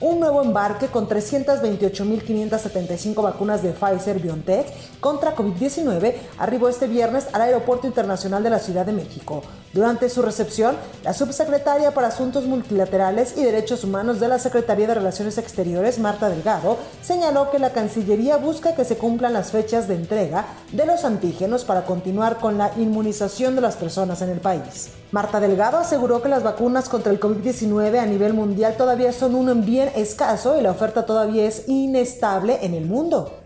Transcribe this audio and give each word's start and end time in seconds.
Un 0.00 0.20
nuevo 0.20 0.42
embarque 0.42 0.88
con 0.88 1.08
328.575 1.08 3.22
vacunas 3.22 3.62
de 3.62 3.70
Pfizer 3.70 4.20
BioNTech 4.20 4.66
contra 5.00 5.34
COVID-19 5.34 6.12
arribó 6.36 6.68
este 6.68 6.88
viernes 6.88 7.26
al 7.32 7.40
Aeropuerto 7.40 7.86
Internacional 7.86 8.42
de 8.42 8.50
la 8.50 8.58
Ciudad 8.58 8.84
de 8.84 8.92
México. 8.92 9.42
Durante 9.74 10.08
su 10.08 10.22
recepción, 10.22 10.76
la 11.04 11.12
subsecretaria 11.12 11.92
para 11.92 12.08
Asuntos 12.08 12.44
Multilaterales 12.44 13.36
y 13.36 13.44
Derechos 13.44 13.84
Humanos 13.84 14.18
de 14.18 14.28
la 14.28 14.38
Secretaría 14.38 14.86
de 14.86 14.94
Relaciones 14.94 15.36
Exteriores, 15.36 15.98
Marta 15.98 16.30
Delgado, 16.30 16.78
señaló 17.02 17.50
que 17.50 17.58
la 17.58 17.72
Cancillería 17.72 18.38
busca 18.38 18.74
que 18.74 18.86
se 18.86 18.96
cumplan 18.96 19.34
las 19.34 19.50
fechas 19.50 19.86
de 19.86 19.96
entrega 19.96 20.46
de 20.72 20.86
los 20.86 21.04
antígenos 21.04 21.64
para 21.64 21.84
continuar 21.84 22.38
con 22.38 22.56
la 22.56 22.72
inmunización 22.78 23.56
de 23.56 23.60
las 23.60 23.76
personas 23.76 24.22
en 24.22 24.30
el 24.30 24.40
país. 24.40 24.88
Marta 25.12 25.38
Delgado 25.38 25.76
aseguró 25.76 26.22
que 26.22 26.30
las 26.30 26.42
vacunas 26.42 26.88
contra 26.88 27.12
el 27.12 27.20
COVID-19 27.20 27.98
a 27.98 28.06
nivel 28.06 28.32
mundial 28.32 28.74
todavía 28.76 29.12
son 29.12 29.34
un 29.34 29.64
bien 29.66 29.90
escaso 29.94 30.58
y 30.58 30.62
la 30.62 30.70
oferta 30.70 31.04
todavía 31.04 31.46
es 31.46 31.68
inestable 31.68 32.58
en 32.62 32.74
el 32.74 32.86
mundo. 32.86 33.38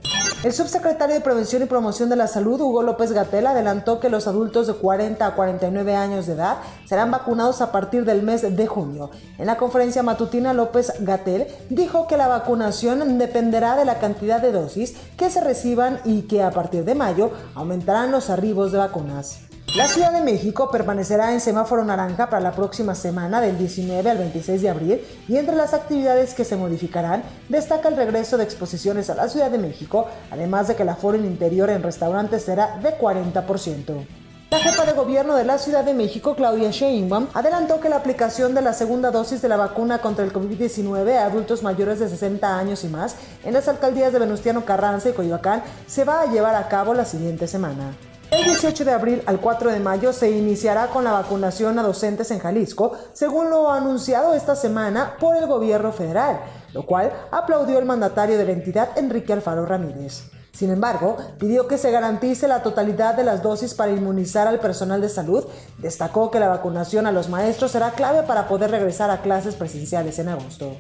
El 0.43 0.53
subsecretario 0.53 1.15
de 1.15 1.21
Prevención 1.21 1.63
y 1.63 1.67
Promoción 1.67 2.09
de 2.09 2.17
la 2.17 2.27
Salud, 2.27 2.61
Hugo 2.61 2.83
López 2.83 3.13
Gatel, 3.13 3.47
adelantó 3.47 4.01
que 4.01 4.09
los 4.09 4.27
adultos 4.27 4.67
de 4.67 4.75
40 4.75 5.25
a 5.25 5.37
49 5.37 5.95
años 5.95 6.27
de 6.27 6.33
edad 6.33 6.57
serán 6.85 7.13
vacunados 7.13 7.61
a 7.61 7.71
partir 7.71 8.05
del 8.05 8.25
mes 8.25 8.43
de 8.43 8.67
junio. 8.67 9.11
En 9.39 9.47
la 9.47 9.57
conferencia 9.57 10.03
matutina, 10.03 10.53
López 10.53 10.95
Gatel 10.99 11.47
dijo 11.71 12.09
que 12.09 12.17
la 12.17 12.27
vacunación 12.27 13.19
dependerá 13.19 13.77
de 13.77 13.85
la 13.85 14.01
cantidad 14.01 14.43
de 14.43 14.51
dosis 14.51 14.97
que 15.17 15.31
se 15.31 15.41
reciban 15.41 16.01
y 16.05 16.23
que 16.23 16.43
a 16.43 16.51
partir 16.51 16.85
de 16.85 16.97
mayo 16.97 17.31
aumentarán 17.55 18.11
los 18.11 18.29
arribos 18.29 18.73
de 18.73 18.79
vacunas. 18.79 19.52
La 19.75 19.89
Ciudad 19.89 20.13
de 20.13 20.21
México 20.21 20.71
permanecerá 20.71 21.33
en 21.33 21.41
semáforo 21.41 21.83
naranja 21.83 22.29
para 22.29 22.43
la 22.43 22.53
próxima 22.53 22.95
semana 22.95 23.41
del 23.41 23.57
19 23.57 24.11
al 24.11 24.19
26 24.19 24.61
de 24.61 24.69
abril 24.69 25.01
y 25.27 25.39
entre 25.39 25.57
las 25.57 25.73
actividades 25.73 26.35
que 26.35 26.45
se 26.45 26.57
modificarán 26.57 27.23
destaca 27.49 27.89
el 27.89 27.97
regreso 27.97 28.37
de 28.37 28.45
exposiciones 28.45 29.09
a 29.09 29.15
la 29.15 29.31
Ciudad 29.31 29.51
de 29.51 29.57
México, 29.57 30.09
además 30.31 30.69
de 30.69 30.77
que 30.77 30.83
el 30.83 30.91
aforo 30.91 31.17
en 31.17 31.25
interior 31.25 31.71
en 31.71 31.83
restaurantes 31.83 32.45
será 32.45 32.81
de 32.83 32.99
40%. 32.99 34.07
La 34.51 34.59
jefa 34.59 34.85
de 34.85 34.93
gobierno 34.93 35.37
de 35.37 35.47
la 35.47 35.57
Ciudad 35.57 35.83
de 35.83 35.95
México, 35.95 36.37
Claudia 36.37 36.71
Sheinbaum, 36.71 37.29
adelantó 37.33 37.81
que 37.81 37.89
la 37.89 37.97
aplicación 37.97 38.55
de 38.55 38.61
la 38.61 38.75
segunda 38.75 39.11
dosis 39.11 39.41
de 39.41 39.49
la 39.49 39.57
vacuna 39.57 40.03
contra 40.03 40.23
el 40.23 40.35
COVID-19 40.35 41.17
a 41.17 41.25
adultos 41.25 41.63
mayores 41.63 41.99
de 41.99 42.11
60 42.11 42.59
años 42.59 42.85
y 42.85 42.89
más 42.89 43.17
en 43.43 43.55
las 43.55 43.69
alcaldías 43.69 44.13
de 44.13 44.19
Venustiano 44.19 44.67
Carranza 44.67 45.09
y 45.09 45.13
Coyoacán 45.15 45.63
se 45.87 46.05
va 46.05 46.21
a 46.21 46.27
llevar 46.27 46.57
a 46.57 46.69
cabo 46.69 46.93
la 46.93 47.07
siguiente 47.07 47.47
semana. 47.47 47.95
El 48.33 48.45
18 48.45 48.87
de 48.87 48.93
abril 48.93 49.23
al 49.27 49.41
4 49.41 49.71
de 49.71 49.79
mayo 49.79 50.11
se 50.15 50.31
iniciará 50.31 50.87
con 50.87 51.05
la 51.05 51.13
vacunación 51.13 51.79
a 51.79 51.83
docentes 51.83 52.31
en 52.31 52.39
Jalisco, 52.39 52.93
según 53.13 53.51
lo 53.51 53.71
anunciado 53.71 54.33
esta 54.33 54.57
semana 54.57 55.19
por 55.21 55.37
el 55.37 55.47
gobierno 55.47 55.93
federal, 55.93 56.41
lo 56.73 56.87
cual 56.87 57.13
aplaudió 57.31 57.79
el 57.79 57.85
mandatario 57.85 58.39
de 58.39 58.47
la 58.47 58.53
entidad, 58.53 58.97
Enrique 58.97 59.35
Alfaro 59.35 59.67
Ramírez. 59.67 60.31
Sin 60.51 60.71
embargo, 60.71 61.19
pidió 61.39 61.69
que 61.69 61.77
se 61.77 61.91
garantice 61.91 62.49
la 62.49 62.63
totalidad 62.63 63.15
de 63.15 63.25
las 63.25 63.43
dosis 63.43 63.75
para 63.75 63.93
inmunizar 63.93 64.49
al 64.49 64.61
personal 64.61 65.03
de 65.03 65.11
salud. 65.11 65.45
Destacó 65.77 66.31
que 66.31 66.41
la 66.41 66.49
vacunación 66.49 67.07
a 67.07 67.13
los 67.13 67.29
maestros 67.29 67.73
será 67.73 67.91
clave 67.91 68.23
para 68.23 68.49
poder 68.49 68.71
regresar 68.71 69.11
a 69.11 69.21
clases 69.21 69.57
presenciales 69.57 70.19
en 70.19 70.31
agosto. 70.31 70.77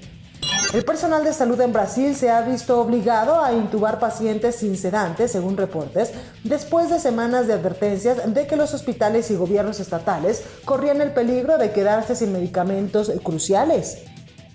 El 0.72 0.86
personal 0.86 1.22
de 1.22 1.34
salud 1.34 1.60
en 1.60 1.70
Brasil 1.70 2.16
se 2.16 2.30
ha 2.30 2.40
visto 2.40 2.80
obligado 2.80 3.44
a 3.44 3.52
intubar 3.52 3.98
pacientes 3.98 4.56
sin 4.56 4.78
sedantes, 4.78 5.30
según 5.30 5.58
reportes, 5.58 6.12
después 6.44 6.88
de 6.88 6.98
semanas 6.98 7.46
de 7.46 7.52
advertencias 7.52 8.32
de 8.32 8.46
que 8.46 8.56
los 8.56 8.72
hospitales 8.72 9.30
y 9.30 9.36
gobiernos 9.36 9.80
estatales 9.80 10.42
corrían 10.64 11.02
el 11.02 11.12
peligro 11.12 11.58
de 11.58 11.72
quedarse 11.72 12.16
sin 12.16 12.32
medicamentos 12.32 13.12
cruciales. 13.22 13.98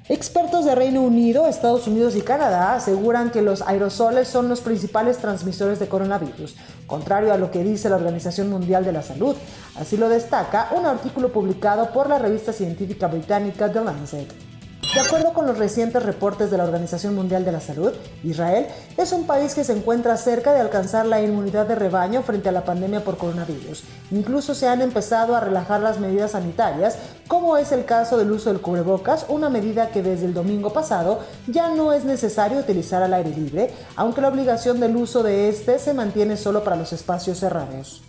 Expertos 0.10 0.66
de 0.66 0.74
Reino 0.74 1.04
Unido, 1.04 1.46
Estados 1.46 1.86
Unidos 1.86 2.16
y 2.16 2.22
Canadá 2.22 2.74
aseguran 2.74 3.30
que 3.30 3.44
los 3.44 3.62
aerosoles 3.62 4.28
son 4.28 4.50
los 4.50 4.62
principales 4.62 5.20
transmisores 5.20 5.78
de 5.78 5.88
coronavirus, 5.88 6.56
contrario 6.88 7.32
a 7.32 7.38
lo 7.38 7.52
que 7.52 7.64
dice 7.64 7.90
la 7.90 7.98
Organización 7.98 8.50
Mundial 8.50 8.84
de 8.84 8.94
la 8.94 9.04
Salud. 9.04 9.36
Así 9.76 9.98
lo 9.98 10.10
destaca 10.10 10.70
un 10.76 10.88
artículo 10.88 11.32
publicado 11.32 11.92
por 11.92 12.10
la 12.10 12.18
revista 12.18 12.54
científica 12.54 13.06
británica 13.06 13.72
The 13.72 13.84
Lancet. 13.84 14.47
De 14.94 15.02
acuerdo 15.02 15.34
con 15.34 15.46
los 15.46 15.58
recientes 15.58 16.02
reportes 16.02 16.50
de 16.50 16.58
la 16.58 16.64
Organización 16.64 17.14
Mundial 17.14 17.44
de 17.44 17.52
la 17.52 17.60
Salud, 17.60 17.92
Israel 18.24 18.68
es 18.96 19.12
un 19.12 19.28
país 19.28 19.54
que 19.54 19.66
se 19.66 19.74
encuentra 19.74 20.16
cerca 20.18 20.54
de 20.54 20.62
alcanzar 20.62 21.06
la 21.06 21.22
inmunidad 21.22 21.68
de 21.68 21.76
rebaño 21.76 22.24
frente 22.24 22.50
a 22.50 22.54
la 22.54 22.64
pandemia 22.64 23.04
por 23.04 23.18
coronavirus. 23.18 23.84
Incluso 24.12 24.56
se 24.56 24.68
han 24.68 24.82
empezado 24.82 25.36
a 25.36 25.42
relajar 25.42 25.82
las 25.82 26.00
medidas 26.00 26.32
sanitarias, 26.32 26.98
como 27.28 27.58
es 27.58 27.72
el 27.74 27.86
caso 27.86 28.18
del 28.18 28.32
uso 28.32 28.50
del 28.50 28.62
cubrebocas, 28.62 29.26
una 29.28 29.50
medida 29.50 29.90
que 29.90 30.02
desde 30.02 30.26
el 30.26 30.34
domingo 30.34 30.72
pasado 30.72 31.20
ya 31.48 31.70
no 31.70 31.92
es 31.92 32.06
necesario 32.06 32.60
utilizar 32.60 33.04
al 33.04 33.14
aire 33.14 33.32
libre, 33.32 33.72
aunque 33.98 34.22
la 34.22 34.30
obligación 34.30 34.80
del 34.80 34.96
uso 34.96 35.22
de 35.22 35.50
este 35.50 35.80
se 35.80 35.94
mantiene 35.94 36.38
solo 36.38 36.64
para 36.64 36.78
los 36.78 36.94
espacios 36.94 37.40
cerrados. 37.40 38.02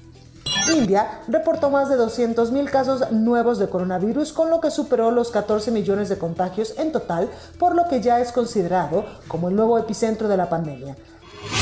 India 0.73 1.21
reportó 1.29 1.71
más 1.71 1.89
de 1.89 1.97
200.000 1.97 2.71
casos 2.71 3.11
nuevos 3.13 3.59
de 3.59 3.69
coronavirus, 3.69 4.33
con 4.33 4.51
lo 4.51 4.61
que 4.61 4.71
superó 4.71 5.11
los 5.11 5.31
14 5.31 5.71
millones 5.71 6.09
de 6.09 6.19
contagios 6.19 6.75
en 6.79 6.93
total, 6.93 7.29
por 7.59 7.75
lo 7.75 7.89
que 7.89 8.01
ya 8.01 8.21
es 8.21 8.33
considerado 8.33 9.05
como 9.29 9.49
el 9.49 9.57
nuevo 9.57 9.79
epicentro 9.79 10.29
de 10.29 10.37
la 10.37 10.49
pandemia. 10.49 10.97